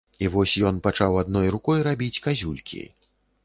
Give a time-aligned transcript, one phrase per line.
[0.23, 2.85] І вось ён пачаў адной рукой рабіць казюлькі.